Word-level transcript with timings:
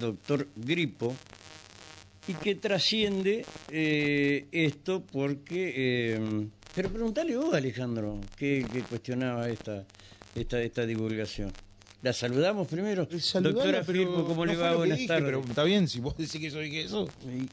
doctor 0.00 0.48
Gripo 0.56 1.20
y 2.26 2.34
que 2.36 2.54
trasciende 2.56 3.48
eh, 3.68 4.48
esto 4.52 5.04
porque... 5.10 5.72
eh, 5.76 6.48
pero 6.72 6.92
preguntale 6.92 7.36
vos, 7.36 7.52
Alejandro, 7.54 8.28
¿qué, 8.36 8.68
qué 8.72 8.86
cuestionaba 8.86 9.50
esta, 9.50 9.86
esta, 10.34 10.62
esta 10.62 10.86
divulgación? 10.86 11.54
¿La 12.02 12.14
saludamos 12.14 12.66
primero? 12.66 13.06
Saludala, 13.20 13.52
Doctora 13.54 13.82
pero 13.86 13.98
Firpo, 13.98 14.24
¿cómo 14.24 14.46
no 14.46 14.52
le 14.52 14.56
va? 14.58 14.70
que 14.70 14.76
Buenas 14.76 15.06
tardes. 15.06 15.24
Pero 15.24 15.40
está 15.46 15.64
bien, 15.64 15.86
si 15.86 16.00
vos 16.00 16.16
decís 16.16 16.40
que 16.40 16.48
yo 16.48 16.58
dije 16.60 16.82
eso. 16.84 17.06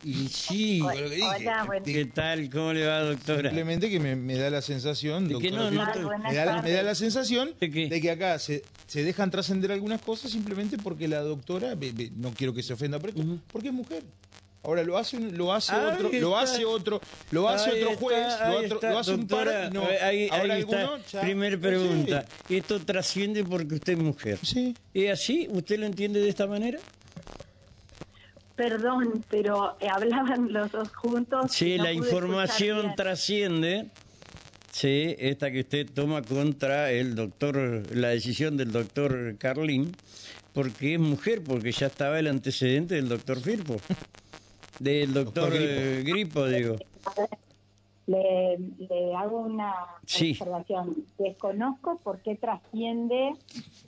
Y, 0.06 0.10
y 0.10 0.28
sí, 0.30 0.80
Fue 0.82 1.02
lo 1.02 1.10
que 1.10 1.16
dije. 1.16 1.28
Hola, 1.28 1.64
buen 1.66 1.84
¿qué 1.84 2.06
tal? 2.06 2.50
¿Cómo 2.50 2.72
le 2.72 2.86
va, 2.88 3.02
doctora? 3.02 3.42
Simplemente 3.50 3.90
que 3.90 4.00
me, 4.00 4.16
me 4.16 4.36
da 4.38 4.50
la 4.50 4.62
sensación, 4.62 5.28
De 5.28 5.38
que 5.40 5.50
doctora 5.52 5.70
no, 5.72 5.86
no 5.86 5.94
Firpo, 5.94 6.10
me, 6.20 6.34
da, 6.34 6.46
la- 6.46 6.62
me 6.62 6.72
da 6.72 6.82
la 6.82 6.96
sensación 6.96 7.56
¿De 7.60 7.70
qué? 7.70 7.90
de 7.90 8.00
que 8.00 8.10
acá 8.10 8.40
se, 8.40 8.64
se 8.88 9.04
dejan 9.04 9.32
trascender 9.32 9.74
algunas 9.74 10.02
cosas 10.02 10.32
simplemente 10.32 10.78
porque 10.78 11.10
la 11.10 11.20
doctora, 11.20 11.76
no 12.16 12.32
quiero 12.32 12.54
que 12.54 12.64
se 12.64 12.72
ofenda, 12.72 13.00
pero 13.00 13.20
esto, 13.20 13.38
porque 13.52 13.68
es 13.68 13.74
mujer. 13.74 14.04
Ahora 14.68 14.84
lo 14.84 14.98
hace 14.98 15.16
un- 15.16 15.38
lo 15.38 15.54
hace 15.54 15.72
Ahí 15.72 15.94
otro, 15.94 16.10
lo 16.12 16.40
está. 16.40 16.40
hace 16.42 16.66
otro, 16.66 17.02
lo 17.32 17.48
hace 17.48 17.70
Ahí 17.72 17.78
otro 17.84 17.90
está, 17.94 18.02
juez, 18.04 18.28
ahí 18.42 18.52
lo, 18.52 18.58
otro- 18.66 18.76
está, 18.76 18.90
lo 18.92 19.00
hace 19.00 19.12
un 19.12 19.20
doctora, 19.22 19.52
par, 19.54 19.70
y 19.70 19.74
no. 19.74 19.82
ahí, 20.02 20.28
Ahora 20.30 20.54
ahí 20.56 20.60
está. 20.62 20.82
alguno 20.82 21.04
ya- 21.10 21.22
Primer 21.22 21.60
pregunta. 21.62 22.26
¿Esto 22.50 22.80
trasciende 22.82 23.46
porque 23.46 23.76
usted 23.76 23.94
es 23.94 24.00
mujer? 24.00 24.40
Sí. 24.44 24.76
¿Es 24.94 25.10
así? 25.12 25.48
¿Usted 25.50 25.80
lo 25.80 25.86
entiende 25.86 26.20
de 26.20 26.28
esta 26.28 26.48
manera? 26.48 26.80
Perdón, 28.58 29.24
pero 29.30 29.78
eh, 29.80 29.88
hablaban 29.88 30.52
los 30.52 30.70
dos 30.72 30.90
juntos. 30.96 31.52
Sí, 31.52 31.78
no 31.78 31.84
la 31.86 31.94
información 31.94 32.94
trasciende. 32.96 33.88
Sí, 34.72 35.16
esta 35.18 35.50
que 35.50 35.62
usted 35.62 35.88
toma 35.94 36.22
contra 36.24 36.92
el 36.92 37.16
doctor, 37.16 37.84
la 37.96 38.10
decisión 38.10 38.58
del 38.58 38.72
doctor 38.74 39.36
Carlín, 39.38 39.96
porque 40.54 40.96
es 40.96 41.00
mujer, 41.00 41.42
porque 41.44 41.72
ya 41.72 41.88
estaba 41.88 42.20
el 42.20 42.28
antecedente 42.28 42.96
del 42.96 43.08
doctor 43.08 43.40
Firpo. 43.40 43.78
Del 44.80 45.14
doctor, 45.14 45.50
Doctor 45.50 45.62
eh, 45.62 46.04
Gripo, 46.06 46.46
digo. 46.46 46.76
Le, 48.06 48.58
le 48.78 49.16
hago 49.16 49.40
una 49.40 49.74
Sí. 50.06 50.32
observación. 50.32 50.96
Desconozco 51.18 52.00
por 52.04 52.22
qué 52.22 52.36
trasciende 52.36 53.34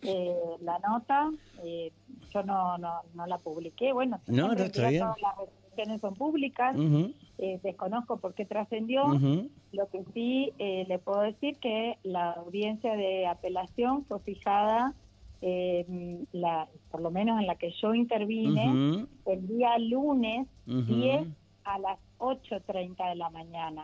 eh, 0.01 0.33
la 0.61 0.79
nota. 0.79 1.29
Eh, 1.63 1.91
yo 2.33 2.43
no, 2.43 2.77
no, 2.77 3.01
no 3.13 3.25
la 3.27 3.37
publiqué. 3.37 3.93
Bueno, 3.93 4.19
No, 4.27 4.53
no, 4.53 4.63
está 4.63 4.89
bien. 4.89 5.03
todas 5.03 5.21
las 5.21 5.37
resoluciones 5.37 6.01
son 6.01 6.15
públicas. 6.15 6.75
Ujú, 6.75 7.13
Eh, 7.37 7.59
desconozco 7.63 8.17
por 8.17 8.33
qué 8.33 8.45
trascendió. 8.45 9.05
ujú. 9.05 9.49
Lo 9.71 9.87
que 9.89 10.03
sí 10.13 10.51
eh, 10.59 10.85
le 10.89 10.99
puedo 10.99 11.21
decir 11.21 11.57
que 11.59 11.97
la 12.03 12.31
audiencia 12.31 12.95
de 12.97 13.25
apelación 13.27 14.03
fue 14.05 14.19
fijada, 14.19 14.93
eh, 15.41 16.25
la, 16.31 16.67
por 16.91 17.01
lo 17.01 17.11
menos 17.11 17.39
en 17.39 17.47
la 17.47 17.55
que 17.55 17.71
yo 17.81 17.93
intervine, 17.93 19.07
el 19.25 19.47
día 19.47 19.77
lunes 19.77 20.47
Ujú. 20.67 20.81
10 20.81 21.27
a 21.63 21.79
las 21.79 21.99
8.30 22.17 23.09
de 23.09 23.15
la 23.15 23.29
mañana. 23.29 23.81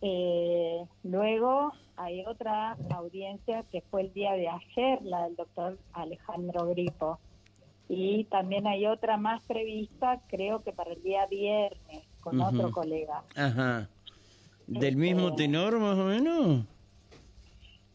Eh, 0.00 0.84
luego 1.02 1.72
hay 1.96 2.24
otra 2.24 2.76
audiencia 2.94 3.64
que 3.72 3.80
fue 3.90 4.02
el 4.02 4.12
día 4.12 4.32
de 4.32 4.48
ayer, 4.48 5.02
la 5.02 5.24
del 5.24 5.36
doctor 5.36 5.78
Alejandro 5.92 6.68
Gripo. 6.68 7.18
Y 7.88 8.24
también 8.24 8.66
hay 8.66 8.86
otra 8.86 9.16
más 9.16 9.42
prevista, 9.44 10.20
creo 10.28 10.62
que 10.62 10.72
para 10.72 10.92
el 10.92 11.02
día 11.02 11.26
viernes, 11.26 12.04
con 12.20 12.40
otro 12.40 12.70
colega. 12.70 13.24
Ajá. 13.34 13.88
¿Del 14.66 14.96
mismo 14.96 15.34
tenor, 15.34 15.78
más 15.78 15.96
o 15.96 16.04
menos? 16.04 16.66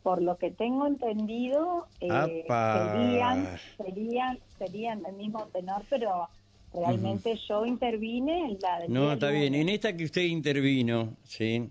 Por 0.04 0.22
lo 0.22 0.38
que 0.38 0.52
tengo 0.52 0.86
entendido, 0.86 1.88
eh, 2.02 2.46
serían, 2.46 3.58
serían, 3.78 4.40
serían 4.60 5.02
del 5.02 5.16
mismo 5.16 5.48
tenor, 5.54 5.82
pero 5.90 6.28
realmente 6.73 7.40
yo 7.48 7.66
intervine 7.66 8.52
en 8.52 8.58
la 8.62 8.80
del 8.80 8.92
No, 8.92 9.14
está 9.14 9.30
bien. 9.30 9.56
En 9.56 9.70
esta 9.70 9.95
que 9.95 10.04
usted 10.04 10.23
intervino, 10.23 11.16
¿sí? 11.23 11.70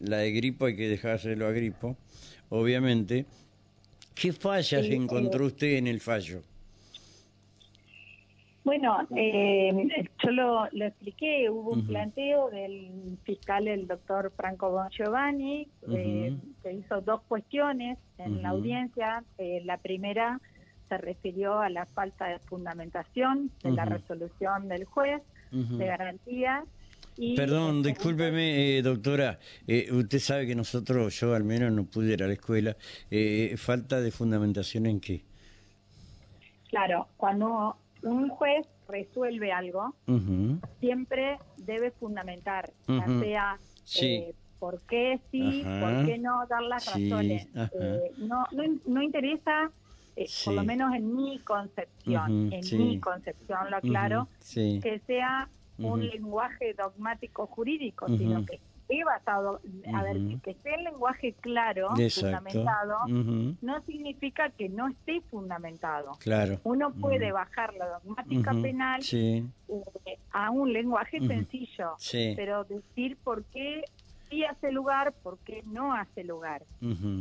La 0.00 0.18
de 0.18 0.32
Gripo 0.32 0.66
hay 0.66 0.76
que 0.76 0.88
dejárselo 0.88 1.46
a 1.46 1.52
Gripo, 1.52 1.96
obviamente. 2.48 3.26
¿Qué 4.14 4.32
fallas 4.32 4.84
Sí, 4.84 4.92
encontró 4.92 5.44
eh, 5.44 5.46
usted 5.46 5.76
en 5.76 5.86
el 5.86 6.00
fallo? 6.00 6.42
Bueno, 8.68 8.98
eh, 9.16 9.72
yo 10.22 10.30
lo, 10.30 10.68
lo 10.72 10.84
expliqué, 10.84 11.48
hubo 11.48 11.70
un 11.70 11.86
planteo 11.86 12.50
del 12.50 13.16
fiscal, 13.24 13.66
el 13.66 13.86
doctor 13.86 14.30
Franco 14.36 14.70
Bon 14.70 14.90
Giovanni, 14.90 15.66
eh, 15.90 16.36
que 16.62 16.72
hizo 16.74 17.00
dos 17.00 17.22
cuestiones 17.22 17.96
en 18.18 18.42
la 18.42 18.50
audiencia. 18.50 19.24
Eh, 19.38 19.62
la 19.64 19.78
primera 19.78 20.38
se 20.90 20.98
refirió 20.98 21.60
a 21.60 21.70
la 21.70 21.86
falta 21.86 22.26
de 22.26 22.40
fundamentación 22.40 23.50
de 23.62 23.72
la 23.72 23.86
resolución 23.86 24.68
del 24.68 24.84
juez 24.84 25.22
de 25.50 25.86
garantía. 25.86 26.62
Y 27.16 27.36
Perdón, 27.36 27.82
discúlpeme, 27.82 28.76
eh, 28.76 28.82
doctora. 28.82 29.38
eh, 29.66 29.88
usted 29.90 30.18
sabe 30.18 30.46
que 30.46 30.54
nosotros, 30.54 31.18
yo 31.18 31.34
al 31.34 31.44
menos 31.44 31.72
no 31.72 31.84
pude 31.86 32.12
ir 32.12 32.22
a 32.22 32.26
la 32.26 32.34
escuela. 32.34 32.76
eh, 33.10 33.54
¿Falta 33.56 33.98
de 34.02 34.10
fundamentación 34.10 34.84
en 34.84 35.00
qué? 35.00 35.22
Claro, 36.68 37.08
cuando 37.16 37.78
un 38.02 38.28
juez 38.28 38.66
resuelve 38.88 39.52
algo, 39.52 39.94
siempre 40.80 41.38
debe 41.56 41.90
fundamentar, 41.92 42.72
ya 42.86 43.06
sea 43.20 43.58
Sí. 43.84 44.06
eh, 44.16 44.34
por 44.58 44.80
qué 44.82 45.20
sí, 45.30 45.62
Ajá. 45.64 45.80
por 45.80 46.06
qué 46.06 46.18
no, 46.18 46.46
dar 46.48 46.62
las 46.62 46.84
Sí, 46.84 47.08
razones. 47.10 47.48
Eh, 47.80 48.12
no, 48.18 48.44
no, 48.52 48.62
no 48.86 49.02
interesa, 49.02 49.70
eh, 50.16 50.26
Sí. 50.26 50.46
por 50.46 50.54
lo 50.54 50.64
menos 50.64 50.94
en 50.94 51.14
mi 51.14 51.38
concepción, 51.40 52.52
en 52.52 52.78
mi 52.78 52.98
concepción, 53.00 53.70
lo 53.70 53.76
aclaro, 53.76 54.28
que 54.54 55.00
sea 55.06 55.48
un 55.78 56.04
lenguaje 56.06 56.74
dogmático 56.74 57.46
jurídico, 57.46 58.08
sino 58.16 58.44
que 58.44 58.60
esté 58.88 59.04
basado, 59.04 59.60
a 59.94 60.02
ver, 60.02 60.16
que 60.42 60.52
esté 60.52 60.74
el 60.74 60.84
lenguaje 60.84 61.34
claro, 61.40 61.88
Exacto. 61.98 62.38
fundamentado, 62.38 62.96
no 63.60 63.82
significa 63.82 64.50
que 64.50 64.68
no 64.68 64.88
esté 64.88 65.20
fundamentado. 65.30 66.12
Claro. 66.20 66.58
Uno 66.64 66.92
puede 66.92 67.30
bajar 67.32 67.74
la 67.74 67.86
dogmática 67.98 68.52
penal 68.52 69.02
Sí. 69.02 69.44
eh, 69.68 70.18
a 70.32 70.50
un 70.50 70.72
lenguaje 70.72 71.18
sencillo, 71.20 71.94
Sí. 71.98 72.32
pero 72.36 72.64
decir 72.64 73.16
por 73.22 73.44
qué 73.44 73.82
sí 74.30 74.44
hace 74.44 74.70
lugar, 74.72 75.12
por 75.22 75.38
qué 75.40 75.62
no 75.66 75.92
hace 75.94 76.24
lugar. 76.24 76.62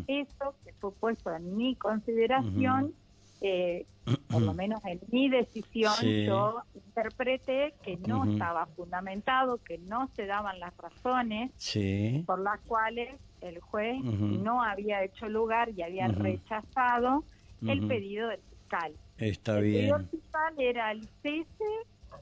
Eso 0.08 0.56
que 0.64 0.74
fue 0.80 0.92
puesto 0.94 1.34
en 1.36 1.56
mi 1.58 1.76
consideración, 1.76 2.94
eh, 3.42 3.86
por 4.30 4.42
lo 4.42 4.53
menos 4.53 4.84
en 4.86 5.00
mi 5.12 5.30
decisión, 5.30 5.94
Sí. 6.00 6.25
yo 6.25 6.62
interpreté 6.74 7.74
que 7.84 7.98
no 7.98 8.30
estaba 8.31 8.66
fundamentado, 8.68 9.58
que 9.64 9.78
no 9.78 10.08
se 10.16 10.25
daban 10.25 10.59
las 10.59 10.75
razones 10.78 11.52
Sí. 11.58 12.24
por 12.25 12.40
las 12.40 12.59
cuales 12.62 13.09
el 13.42 13.59
juez 13.59 14.02
no 14.03 14.64
había 14.64 15.03
hecho 15.03 15.28
lugar 15.30 15.70
y 15.75 15.84
había 15.84 16.08
rechazado 16.08 17.24
el 17.62 17.88
pedido 17.88 18.30
del 18.30 18.40
fiscal. 18.42 18.94
Está 19.18 19.58
el 19.59 19.64
pedido 19.64 20.00
fiscal 20.09 20.54
era 20.58 20.92
el 20.92 21.08
cese 21.22 21.66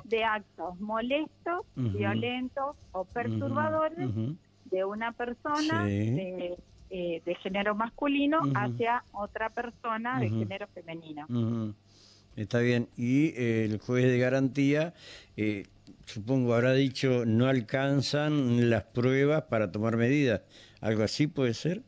de 0.03 0.24
actos 0.24 0.80
molestos, 0.80 1.66
violentos 1.76 2.76
o 2.92 3.06
perturbadores 3.06 4.09
de 4.66 4.86
una 4.86 5.12
persona 5.14 5.86
Sí. 5.88 6.12
de, 6.12 6.58
eh, 6.90 7.22
de 7.25 7.35
género 7.35 7.75
masculino 7.75 8.40
hacia 8.56 9.03
otra 9.12 9.50
persona 9.50 10.19
de 10.19 10.29
género 10.29 10.68
femenino. 10.68 11.28
Está 12.35 12.59
bien. 12.59 12.90
Y 12.97 13.28
eh, 13.29 13.66
el 13.66 13.79
juez 13.79 14.06
de 14.06 14.18
garantía, 14.18 14.94
eh, 15.38 15.68
supongo, 16.06 16.53
habrá 16.53 16.73
dicho, 16.73 17.25
no 17.25 17.47
alcanzan 17.47 18.69
las 18.69 18.84
pruebas 18.84 19.44
para 19.44 19.72
tomar 19.72 19.96
medidas. 19.96 20.41
¿Algo 20.81 21.03
así 21.03 21.28
puede 21.28 21.53
ser? 21.53 21.81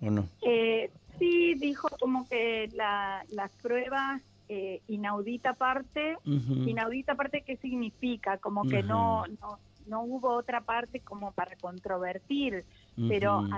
¿O 0.00 0.10
no? 0.10 0.28
Eh, 0.42 0.90
sí, 1.18 1.54
dijo 1.54 1.88
como 2.00 2.28
que 2.28 2.68
la, 2.74 3.24
las 3.30 3.52
pruebas 3.62 4.22
eh, 4.48 4.82
inaudita 4.88 5.54
parte, 5.54 6.16
inaudita 6.24 7.14
parte, 7.14 7.42
¿qué 7.46 7.56
significa? 7.56 8.38
Como 8.38 8.68
que 8.68 8.82
no, 8.82 9.24
no, 9.40 9.58
no 9.86 10.02
hubo 10.02 10.34
otra 10.34 10.60
parte 10.62 11.00
como 11.00 11.32
para 11.32 11.56
controvertir, 11.56 12.64
pero 13.08 13.38
Ujú. 13.38 13.54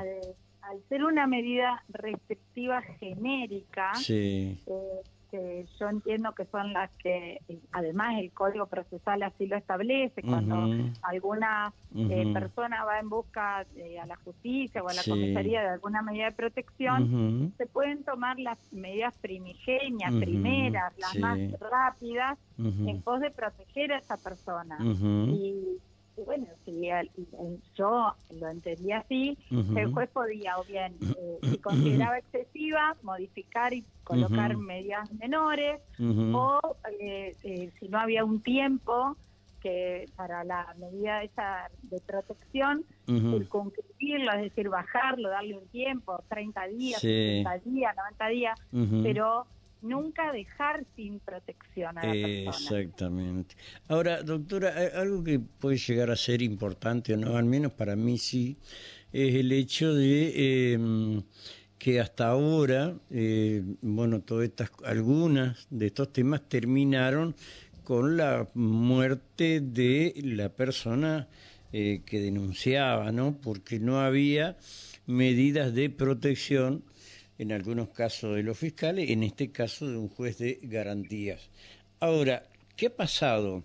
Al, 0.70 0.82
ser 0.88 1.04
una 1.04 1.26
medida 1.26 1.82
restrictiva 1.88 2.82
genérica, 2.82 3.94
Sí. 3.94 4.62
eh, 4.66 5.00
que 5.30 5.66
yo 5.78 5.90
entiendo 5.90 6.32
que 6.32 6.46
son 6.46 6.72
las 6.72 6.90
que, 7.02 7.38
además 7.72 8.16
el 8.18 8.32
Código 8.32 8.64
Procesal 8.66 9.22
así 9.22 9.46
lo 9.46 9.56
establece, 9.56 10.22
cuando 10.22 10.56
alguna 11.02 11.70
eh, 11.94 12.32
persona 12.32 12.84
va 12.84 12.98
en 12.98 13.10
busca 13.10 13.66
eh, 13.76 13.98
a 13.98 14.06
la 14.06 14.16
justicia 14.16 14.82
o 14.82 14.88
a 14.88 14.94
la 14.94 15.02
Sí. 15.02 15.10
comisaría 15.10 15.60
de 15.60 15.68
alguna 15.68 16.00
medida 16.00 16.26
de 16.26 16.32
protección, 16.32 17.52
se 17.58 17.66
pueden 17.66 18.04
tomar 18.04 18.38
las 18.38 18.58
medidas 18.72 19.14
primigenias, 19.20 20.14
primeras, 20.14 20.96
las 20.98 21.10
sí. 21.12 21.18
más 21.18 21.38
rápidas, 21.60 22.38
en 22.58 23.02
pos 23.02 23.20
de 23.20 23.30
proteger 23.30 23.92
a 23.92 23.98
esa 23.98 24.16
persona. 24.16 24.78
Y 24.80 25.78
bueno, 26.24 26.46
si 26.64 26.88
yo 27.74 28.14
lo 28.38 28.48
entendí 28.48 28.92
así, 28.92 29.38
el 29.50 29.92
juez 29.92 30.08
podía 30.10 30.58
o 30.58 30.64
bien, 30.64 30.94
eh, 31.16 31.38
si 31.42 31.58
consideraba 31.58 32.18
excesiva, 32.32 32.96
modificar 33.02 33.72
y 33.72 33.84
colocar 34.04 34.56
medidas 34.56 35.10
menores, 35.12 35.80
o 36.00 36.60
eh, 37.00 37.36
eh, 37.42 37.70
si 37.78 37.88
no 37.88 37.98
había 37.98 38.24
un 38.24 38.40
tiempo 38.40 39.16
que 39.60 40.08
para 40.14 40.44
la 40.44 40.74
medida 40.78 41.22
esa 41.22 41.68
de 41.82 42.00
protección, 42.00 42.84
circunscribirlo, 43.06 44.32
es 44.32 44.42
decir, 44.42 44.68
bajarlo, 44.68 45.28
darle 45.30 45.58
un 45.58 45.66
tiempo, 45.68 46.22
30 46.28 46.66
días, 46.68 47.00
60 47.00 47.58
días, 47.58 47.96
90 47.96 48.28
días, 48.28 48.60
pero 49.02 49.46
nunca 49.82 50.32
dejar 50.32 50.84
sin 50.96 51.20
protección 51.20 51.98
a 51.98 52.04
la 52.04 52.12
persona. 52.12 52.50
Exactamente. 52.50 53.54
Ahora, 53.88 54.22
doctora, 54.22 54.74
algo 54.94 55.22
que 55.22 55.38
puede 55.38 55.76
llegar 55.76 56.10
a 56.10 56.16
ser 56.16 56.42
importante, 56.42 57.14
o 57.14 57.16
no, 57.16 57.36
al 57.36 57.44
menos 57.44 57.72
para 57.72 57.96
mí 57.96 58.18
sí, 58.18 58.56
es 59.12 59.34
el 59.34 59.52
hecho 59.52 59.94
de 59.94 60.72
em, 60.72 61.22
que 61.78 62.00
hasta 62.00 62.28
ahora, 62.28 62.94
eh, 63.10 63.62
bueno, 63.80 64.20
todas 64.20 64.48
estas, 64.48 64.70
algunas 64.84 65.66
de 65.70 65.86
estos 65.86 66.12
temas 66.12 66.48
terminaron 66.48 67.34
con 67.84 68.16
la 68.16 68.48
muerte 68.54 69.60
de 69.60 70.12
la 70.22 70.50
persona 70.50 71.28
eh, 71.72 72.02
que 72.04 72.20
denunciaba, 72.20 73.12
¿no? 73.12 73.38
Porque 73.40 73.78
no 73.78 74.00
había 74.00 74.56
medidas 75.06 75.74
de 75.74 75.88
protección 75.88 76.82
en 77.38 77.52
algunos 77.52 77.88
casos 77.90 78.34
de 78.34 78.42
los 78.42 78.58
fiscales, 78.58 79.10
en 79.10 79.22
este 79.22 79.52
caso 79.52 79.88
de 79.88 79.96
un 79.96 80.08
juez 80.08 80.38
de 80.38 80.58
garantías. 80.62 81.48
Ahora, 82.00 82.42
¿qué 82.76 82.86
ha 82.86 82.96
pasado 82.96 83.62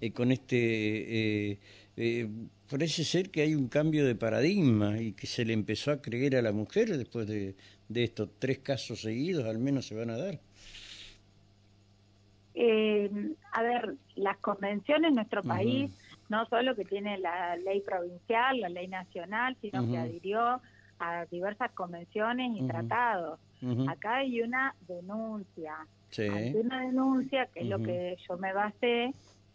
eh, 0.00 0.12
con 0.12 0.30
este... 0.30 1.50
Eh, 1.50 1.58
eh, 1.98 2.28
parece 2.68 3.04
ser 3.04 3.30
que 3.30 3.40
hay 3.40 3.54
un 3.54 3.68
cambio 3.68 4.04
de 4.06 4.14
paradigma 4.14 5.00
y 5.00 5.12
que 5.12 5.26
se 5.26 5.46
le 5.46 5.54
empezó 5.54 5.92
a 5.92 6.02
creer 6.02 6.36
a 6.36 6.42
la 6.42 6.52
mujer 6.52 6.94
después 6.94 7.26
de, 7.26 7.54
estos 7.94 8.28
tres 8.38 8.58
casos 8.58 9.00
seguidos, 9.00 9.46
al 9.46 9.58
menos 9.58 9.86
se 9.86 9.94
van 9.94 10.10
a 10.10 10.18
dar. 10.18 10.38
a 13.52 13.62
ver, 13.62 13.94
las 14.16 14.36
convenciones 14.38 15.08
en 15.08 15.14
nuestro 15.14 15.42
país, 15.42 15.90
no 16.28 16.44
solo 16.46 16.74
que 16.74 16.84
tiene 16.84 17.16
la 17.16 17.56
ley 17.56 17.80
provincial, 17.80 18.60
la 18.60 18.68
ley 18.68 18.88
nacional, 18.88 19.56
sino 19.62 19.88
que 19.88 19.96
adhirió 19.96 20.60
a 20.98 21.26
diversas 21.26 21.72
convenciones 21.72 22.52
y 22.56 22.66
tratados. 22.66 23.38
Acá 23.88 24.16
hay 24.16 24.42
una 24.42 24.74
denuncia. 24.86 25.74
Hay 26.18 26.54
una 26.54 26.82
denuncia, 26.82 27.46
que 27.46 27.60
es 27.60 27.66
lo 27.66 27.78
que 27.78 28.16
yo 28.28 28.36
me 28.38 28.52
basé, 28.52 29.12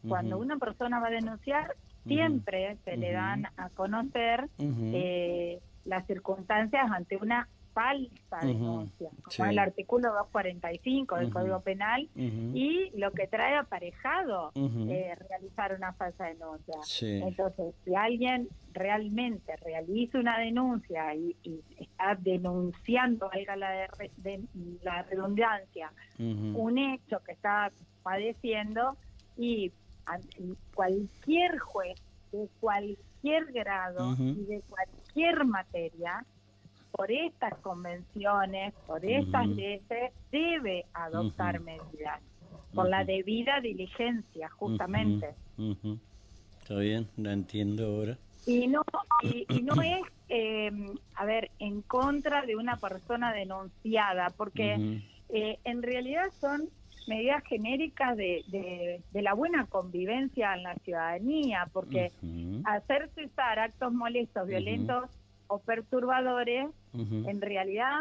cuando 0.08 0.38
una 0.38 0.58
persona 0.58 1.00
va 1.00 1.08
a 1.08 1.12
denunciar, 1.12 1.76
siempre 2.06 2.78
se 2.84 2.98
le 2.98 3.12
dan 3.12 3.46
a 3.58 3.70
conocer 3.70 4.50
eh, 4.60 5.60
las 5.86 6.06
circunstancias 6.08 6.90
ante 6.92 7.18
una 7.18 7.48
falsa 7.74 8.40
denuncia, 8.42 9.10
como 9.24 9.50
el 9.50 9.60
artículo 9.60 10.10
245 10.10 11.16
del 11.18 11.30
Código 11.32 11.60
Penal, 11.62 12.10
y 12.16 12.92
lo 12.98 13.12
que 13.12 13.28
trae 13.28 13.56
aparejado 13.56 14.52
eh, 14.56 15.16
realizar 15.30 15.74
una 15.76 15.94
falsa 15.94 16.26
denuncia. 16.26 16.76
Entonces, 17.28 17.74
si 17.86 17.96
alguien 17.96 18.50
realmente 18.74 19.56
realiza 19.58 20.20
una 20.20 20.40
denuncia 20.40 21.14
y, 21.16 21.36
está 21.78 22.16
denunciando, 22.20 23.30
valga 23.30 23.56
la, 23.56 23.88
de, 24.18 24.42
la 24.84 25.04
redundancia, 25.04 25.92
un 26.20 26.78
hecho 26.78 27.20
que 27.24 27.34
está 27.34 27.72
padeciendo 28.04 28.98
y 29.38 29.72
cualquier 30.74 31.58
juez 31.60 32.02
de 32.32 32.48
cualquier 32.60 33.52
grado 33.52 34.16
y 34.18 34.46
de 34.46 34.62
cualquier 34.68 35.46
materia 35.46 36.26
por 37.02 37.12
estas 37.12 37.58
convenciones, 37.64 38.76
por 38.86 39.04
estas 39.04 39.48
leyes, 39.48 39.82
debe 40.32 40.86
adoptar 40.94 41.60
medidas, 41.60 42.22
por 42.76 42.88
la 42.88 43.04
debida 43.04 43.60
diligencia, 43.60 44.50
justamente. 44.50 45.34
Está 46.62 46.76
bien, 46.76 47.08
la 47.18 47.34
entiendo 47.34 47.88
ahora. 47.88 48.20
Y 48.46 48.68
no, 48.68 48.84
y, 49.24 49.64
no 49.64 49.82
es, 49.82 50.04
em, 50.30 50.94
a 51.16 51.26
ver, 51.26 51.50
en 51.58 51.82
contra 51.82 52.44
de 52.44 52.56
una 52.56 52.76
persona 52.76 53.34
denunciada, 53.34 54.30
porque 54.38 55.02
eh, 55.30 55.58
en 55.64 55.82
realidad 55.82 56.30
son 56.40 56.70
medidas 57.08 57.44
genéricas 57.46 58.16
de, 58.16 59.02
de, 59.12 59.22
la 59.24 59.34
buena 59.34 59.66
convivencia 59.66 60.54
en 60.54 60.62
la 60.62 60.76
ciudadanía, 60.76 61.68
porque 61.74 62.12
hacer 62.66 63.10
cesar 63.16 63.58
actos 63.58 63.92
molestos, 63.92 64.48
violentos 64.48 65.10
o 65.52 65.60
perturbadores, 65.60 66.70
en 66.94 67.42
realidad, 67.42 68.00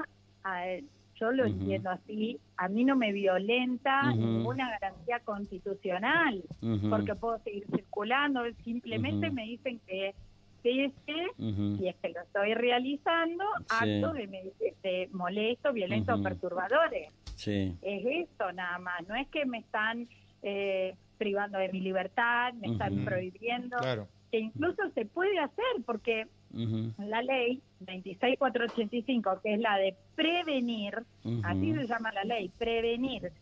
yo 1.17 1.33
lo 1.33 1.47
entiendo 1.47 1.91
así, 1.91 2.39
a 2.57 2.69
mí 2.69 2.85
no 2.85 2.95
me 2.95 3.13
violenta 3.13 4.13
ninguna 4.13 4.71
garantía 4.71 5.19
constitucional, 5.21 6.43
porque 6.89 7.17
puedo 7.17 7.39
seguir 7.41 7.67
circulando, 7.75 8.43
simplemente 8.63 9.31
me 9.31 9.43
dicen 9.45 9.81
que 9.89 10.15
cese, 10.63 10.93
y 11.39 11.89
es 11.89 11.97
que 11.97 12.09
lo 12.11 12.21
estoy 12.21 12.55
realizando, 12.55 13.45
actos 13.69 14.15
de, 14.15 14.53
de 14.85 15.09
molestos, 15.13 15.75
violentos 15.75 16.21
o 16.21 16.23
perturbadores. 16.23 17.11
Es 17.83 18.05
eso 18.07 18.53
nada 18.53 18.79
más, 18.79 19.09
no 19.09 19.17
es 19.17 19.27
que 19.29 19.45
me 19.45 19.59
están 19.59 20.07
eh, 20.43 20.95
privando 21.19 21.59
de 21.59 21.69
mi 21.71 21.81
libertad, 21.81 22.55
me 22.55 22.69
están 22.73 23.05
prohibiendo, 23.05 23.77
que 24.31 24.39
incluso 24.39 24.89
se 24.95 25.05
puede 25.05 25.37
hacer 25.41 25.65
porque 25.85 26.29
la 26.53 27.23
ley 27.23 27.63
26485, 27.81 29.41
que 29.43 29.55
es 29.55 29.61
la 29.61 29.77
de 29.77 29.97
prevenir, 30.15 31.05
así 31.45 31.75
se 31.75 31.87
llama 31.87 32.13
la 32.13 32.25
ley, 32.25 32.51
prevenir, 32.59 33.33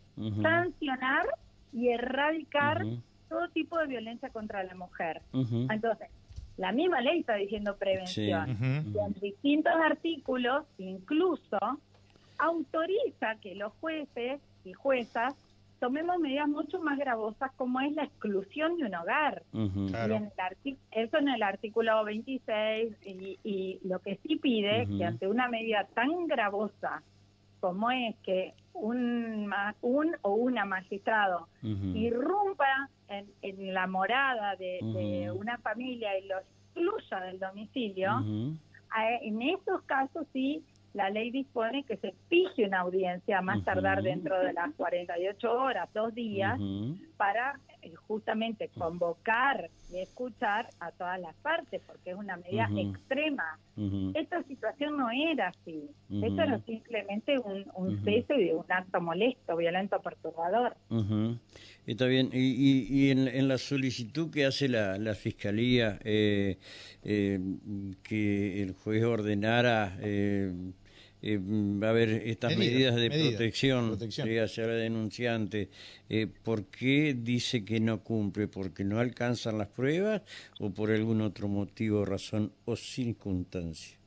sancionar 0.43 1.27
y 1.73 1.89
erradicar 1.89 2.85
todo 3.29 3.49
tipo 3.49 3.79
de 3.79 3.87
violencia 3.87 4.31
contra 4.31 4.63
la 4.63 4.75
mujer. 4.75 5.23
Entonces, 5.33 6.09
la 6.57 6.73
misma 6.73 7.01
ley 7.01 7.21
está 7.21 7.35
diciendo 7.35 7.77
prevención. 7.77 8.59
Y 8.61 8.99
en 8.99 9.13
distintos 9.21 9.73
artículos, 9.75 10.65
incluso, 10.79 11.59
autoriza 12.39 13.37
que 13.41 13.55
los 13.55 13.73
jueces 13.81 14.41
y 14.65 14.73
juezas 14.73 15.35
tomemos 15.79 16.19
medidas 16.19 16.49
mucho 16.49 16.81
más 16.81 16.99
gravosas 16.99 17.53
como 17.57 17.81
es 17.81 17.93
la 17.95 18.05
exclusión 18.05 18.77
de 18.77 18.85
un 18.85 18.95
hogar. 18.95 19.43
eso 20.91 21.19
en 21.19 21.29
el 21.29 21.43
artículo 21.43 22.05
26 22.05 22.97
y, 23.05 23.81
lo 23.85 24.01
que 24.01 24.19
sí 24.23 24.37
pide 24.37 24.87
que 24.87 25.05
ante 25.05 25.27
una 25.27 25.49
medida 25.49 25.87
tan 25.95 26.27
gravosa 26.27 27.03
como 27.61 27.91
es 27.91 28.17
que 28.23 28.55
un, 28.73 29.53
un 29.81 30.17
o 30.23 30.35
una 30.35 30.65
magistrado 30.65 31.49
irrumpa 31.63 32.89
en, 33.09 33.75
la 33.75 33.87
morada 33.87 34.57
de, 34.57 35.31
una 35.35 35.59
familia 35.59 36.19
y 36.19 36.27
lo 36.27 36.39
excluya 36.39 37.21
del 37.21 37.39
domicilio, 37.39 38.11
en 39.21 39.43
esos 39.43 39.83
casos 39.83 40.27
sí 40.33 40.63
la 40.99 41.11
ley 41.11 41.31
dispone 41.31 41.85
que 41.85 41.97
se 41.97 42.13
fije 42.29 42.67
una 42.67 42.81
audiencia 42.81 43.41
más 43.41 43.65
tardar 43.65 44.03
dentro 44.03 44.37
de 44.41 44.53
las 44.53 44.75
48 44.75 45.53
horas, 45.53 45.89
dos 45.95 46.13
días, 46.13 46.59
para 47.17 47.61
eh, 47.83 47.95
justamente 47.95 48.69
convocar 48.77 49.71
y 49.93 49.99
escuchar 49.99 50.69
a 50.81 50.91
todas 50.91 51.21
las 51.21 51.37
partes, 51.37 51.81
porque 51.87 52.11
es 52.11 52.17
una 52.17 52.37
medida 52.37 52.69
extrema. 52.77 53.61
Esta 54.15 54.43
situación 54.43 54.97
no 54.97 55.09
era 55.11 55.49
así. 55.49 55.89
Esto 56.11 56.43
era 56.43 56.59
simplemente 56.67 57.39
un, 57.39 57.65
un 57.75 58.03
cese 58.03 58.35
de 58.35 58.53
un 58.53 58.65
acto 58.69 59.01
molesto, 59.01 59.57
violento, 59.57 60.01
perturbador. 60.01 60.77
Está 61.89 62.05
bien. 62.07 62.29
Y, 62.35 63.11
en, 63.11 63.49
la 63.49 63.57
solicitud 63.57 64.31
que 64.31 64.45
hace 64.45 64.69
la, 64.69 64.99
la 64.99 65.15
Fiscalía, 65.15 65.99
eh, 66.05 66.59
eh, 67.03 67.41
que 68.03 68.63
el 68.63 68.73
juez 68.73 69.05
ordenara 69.05 69.97
eh, 70.03 70.53
eh, 71.21 71.41
a 71.83 71.93
ver 71.93 72.11
estas 72.27 72.57
medidas 72.57 72.95
de 72.95 73.11
protección, 73.11 73.89
protección. 73.89 74.29
hacia 74.39 74.67
la 74.67 74.75
denunciante, 74.75 75.69
eh, 76.09 76.27
¿por 76.27 76.67
qué 76.67 77.17
dice 77.19 77.65
que 77.65 77.81
no 77.81 78.01
cumple? 78.01 78.47
¿Porque 78.47 78.85
no 78.85 79.01
alcanzan 79.01 79.59
las 79.59 79.69
pruebas 79.69 80.23
o 80.61 80.71
por 80.71 80.91
algún 80.91 81.21
otro 81.21 81.49
motivo, 81.49 82.05
razón 82.05 82.53
o 82.67 82.77
circunstancia? 82.77 83.99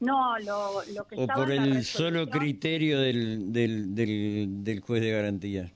No, 0.00 0.38
lo, 0.40 0.82
lo 0.94 1.06
que 1.06 1.16
O 1.16 1.26
por 1.26 1.50
el 1.50 1.82
solo 1.84 2.28
criterio 2.28 3.00
del, 3.00 3.52
del, 3.52 3.94
del, 4.64 4.80
juez 4.80 5.00
de 5.00 5.10
garantía. 5.10 5.72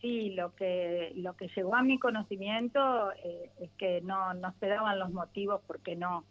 Sí, 0.00 0.30
lo 0.30 0.54
que 0.54 1.12
lo 1.16 1.34
que 1.36 1.48
llegó 1.56 1.74
a 1.74 1.82
mi 1.82 1.98
conocimiento 1.98 3.10
eh, 3.24 3.50
es 3.60 3.70
que 3.76 4.02
no, 4.02 4.34
no 4.34 4.54
se 4.60 4.66
daban 4.66 5.00
los 5.00 5.10
motivos 5.10 5.60
porque 5.66 5.96
no. 5.96 6.24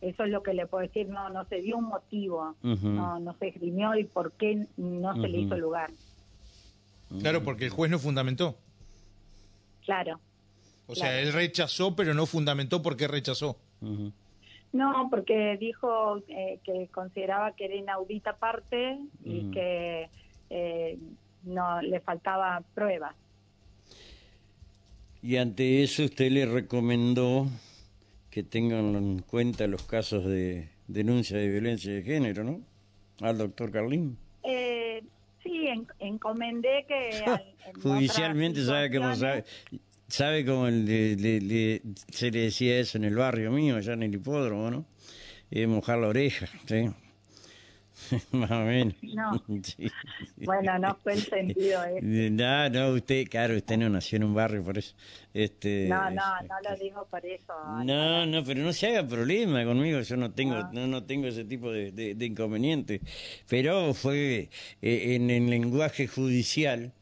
Eso 0.00 0.24
es 0.24 0.30
lo 0.30 0.42
que 0.42 0.54
le 0.54 0.66
puedo 0.66 0.82
decir, 0.86 1.08
no 1.08 1.28
no 1.30 1.44
se 1.46 1.60
dio 1.60 1.76
un 1.76 1.84
motivo, 1.86 2.54
no 2.62 3.18
no 3.18 3.36
se 3.38 3.48
esgrimió 3.48 3.96
y 3.96 4.04
por 4.04 4.32
qué 4.32 4.66
no 4.76 5.14
se 5.20 5.28
le 5.28 5.40
hizo 5.40 5.56
lugar. 5.56 5.90
Claro, 7.20 7.42
porque 7.42 7.64
el 7.64 7.70
juez 7.70 7.90
no 7.90 7.98
fundamentó. 7.98 8.56
Claro. 9.84 10.20
O 10.86 10.94
sea, 10.94 11.08
Claro. 11.08 11.18
él 11.26 11.32
rechazó, 11.32 11.96
pero 11.96 12.14
no 12.14 12.26
fundamentó 12.26 12.80
por 12.82 12.96
qué 12.96 13.08
rechazó. 13.08 13.56
No, 14.72 15.08
porque 15.10 15.56
dijo 15.58 16.18
eh, 16.28 16.58
que 16.62 16.88
consideraba 16.92 17.52
que 17.52 17.64
era 17.64 17.74
inaudita 17.74 18.36
parte 18.36 18.98
y 19.24 19.50
que 19.50 20.08
eh, 20.50 20.98
no 21.44 21.80
le 21.82 22.00
faltaba 22.00 22.62
prueba. 22.74 23.14
Y 25.22 25.36
ante 25.36 25.82
eso 25.82 26.04
usted 26.04 26.30
le 26.30 26.46
recomendó 26.46 27.46
que 28.30 28.42
tengan 28.42 28.94
en 28.94 29.18
cuenta 29.20 29.66
los 29.66 29.82
casos 29.84 30.24
de 30.24 30.68
denuncia 30.86 31.36
de 31.38 31.48
violencia 31.48 31.92
de 31.92 32.02
género, 32.02 32.44
¿no? 32.44 32.60
Al 33.20 33.38
doctor 33.38 33.70
Carlín. 33.70 34.16
Eh, 34.44 35.02
sí, 35.42 35.66
en- 35.66 35.86
encomendé 35.98 36.84
que 36.86 36.94
al- 37.26 37.54
en 37.66 37.80
Judicialmente 37.80 38.64
sabe 38.64 38.90
cómo 38.90 39.14
sabe. 39.16 39.44
Sabe 40.08 40.42
le- 41.16 41.40
le- 41.40 41.82
se 42.08 42.30
le 42.30 42.40
decía 42.40 42.78
eso 42.78 42.96
en 42.96 43.04
el 43.04 43.14
barrio 43.14 43.50
mío, 43.50 43.76
allá 43.76 43.92
en 43.92 44.02
el 44.04 44.14
hipódromo, 44.14 44.70
¿no? 44.70 44.86
Eh, 45.50 45.66
mojar 45.66 45.98
la 45.98 46.08
oreja, 46.08 46.46
¿sí? 46.66 46.88
Más 48.32 48.50
o 48.50 48.60
menos. 48.60 48.94
No. 49.02 49.42
Sí. 49.62 49.90
Bueno, 50.36 50.78
no 50.78 50.96
fue 51.02 51.14
el 51.14 51.20
sentido. 51.22 51.80
No, 52.02 52.68
no, 52.70 52.88
usted, 52.94 53.26
claro, 53.28 53.56
usted 53.56 53.76
no 53.76 53.88
nació 53.88 54.16
en 54.16 54.24
un 54.24 54.34
barrio, 54.34 54.62
por 54.62 54.78
eso. 54.78 54.94
Este, 55.34 55.86
No, 55.88 56.10
no, 56.10 56.22
no 56.42 56.70
lo 56.70 56.76
digo 56.76 57.06
por 57.10 57.24
eso. 57.26 57.52
No, 57.84 58.24
no, 58.26 58.44
pero 58.44 58.62
no 58.62 58.72
se 58.72 58.86
haga 58.88 59.06
problema 59.06 59.64
conmigo, 59.64 60.00
yo 60.00 60.16
no 60.16 60.30
tengo, 60.32 60.56
no, 60.72 60.86
no 60.86 61.04
tengo 61.04 61.26
ese 61.26 61.44
tipo 61.44 61.70
de, 61.72 61.92
de, 61.92 62.14
de 62.14 62.26
inconveniente. 62.26 63.00
Pero 63.48 63.92
fue 63.94 64.48
eh, 64.82 65.14
en 65.16 65.30
el 65.30 65.50
lenguaje 65.50 66.06
judicial, 66.06 66.92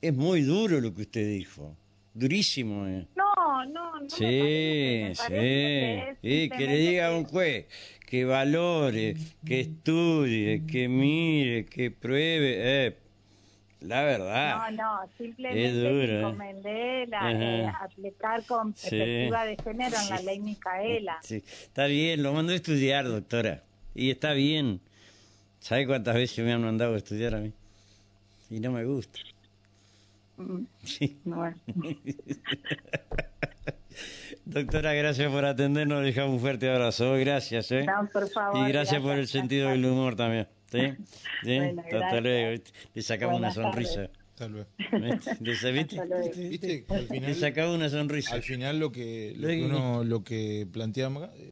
es 0.00 0.14
muy 0.14 0.42
duro 0.42 0.80
lo 0.80 0.94
que 0.94 1.02
usted 1.02 1.26
dijo, 1.26 1.76
durísimo. 2.12 2.86
eh. 2.86 3.06
No, 3.16 3.64
no, 3.66 3.94
no. 3.98 4.00
me 4.02 4.08
Sí, 4.10 4.14
parece, 4.16 5.10
me 5.10 5.14
sí, 5.14 5.28
que 5.30 6.08
es 6.10 6.18
sí, 6.22 6.50
que 6.50 6.66
le 6.66 6.76
diga 6.76 7.08
a 7.08 7.16
un 7.16 7.24
juez 7.24 7.66
que 8.06 8.24
valore, 8.24 9.16
que 9.44 9.60
estudie, 9.60 10.64
que 10.66 10.88
mire, 10.88 11.66
que 11.66 11.90
pruebe, 11.90 12.86
eh, 12.86 12.96
la 13.80 14.02
verdad. 14.02 14.70
No, 14.70 15.00
no, 15.02 15.10
simplemente 15.18 15.66
Es 15.68 15.74
duro, 15.76 15.92
¿eh? 16.02 16.16
recomendé 16.22 17.06
la, 17.08 17.32
eh, 17.32 17.66
aplicar 17.80 18.44
con 18.46 18.74
Sí. 18.76 18.90
perspectiva 18.90 19.44
de 19.46 19.56
género 19.56 19.96
en 20.00 20.08
la 20.10 20.22
ley 20.22 20.40
Micaela. 20.40 21.18
Sí, 21.22 21.42
está 21.62 21.86
bien, 21.86 22.22
lo 22.22 22.32
mandó 22.32 22.52
a 22.52 22.56
estudiar, 22.56 23.06
doctora. 23.06 23.62
Y 23.94 24.10
está 24.10 24.32
bien. 24.32 24.80
¿Sabe 25.60 25.86
cuántas 25.86 26.14
veces 26.14 26.44
me 26.44 26.52
han 26.52 26.62
mandado 26.62 26.94
a 26.94 26.98
estudiar 26.98 27.34
a 27.34 27.38
mí? 27.40 27.52
Y 28.50 28.60
no 28.60 28.70
me 28.72 28.84
gusta. 28.84 29.18
Mm, 30.36 30.64
Sí. 30.82 31.18
bueno. 31.24 31.56
Doctora, 34.46 34.92
gracias 34.92 35.30
por 35.32 35.44
atendernos. 35.44 36.00
Le 36.00 36.06
dejamos 36.06 36.34
un 36.34 36.40
fuerte 36.40 36.68
abrazo. 36.70 37.14
Gracias, 37.14 37.70
¿eh? 37.72 37.84
No, 37.86 38.08
por 38.12 38.28
favor. 38.28 38.66
y 38.68 38.72
gracias, 38.72 39.00
por 39.00 39.16
el 39.18 39.26
sentido 39.26 39.70
del 39.70 39.84
humor 39.86 40.16
también. 40.16 40.46
¿Sí? 40.70 40.80
¿Sí? 41.44 41.56
Bueno, 41.58 41.82
Hasta 41.82 41.96
gracias. 41.98 42.22
luego. 42.22 42.62
Le 42.94 43.02
sacamos 43.02 43.32
Buenas 43.40 43.56
una 43.56 43.64
sonrisa. 43.66 44.10
Hasta 44.34 44.48
luego. 44.48 44.68
¿Viste? 44.76 45.36
¿Le- 45.40 45.72
¿Viste? 45.72 45.96
Luego. 46.06 46.30
¿Viste? 46.36 46.84
Al 46.88 47.00
Le 47.02 47.06
final, 47.08 47.34
sacamos 47.36 47.76
una 47.76 47.88
sonrisa. 47.88 48.34
al 48.34 48.42
final 48.42 48.78
lo 48.80 48.90
que, 48.90 49.32
lo 49.36 49.46
que 49.48 49.64
uno 49.64 50.02
lo 50.04 50.24
que 50.24 50.66
planteaba 50.72 51.30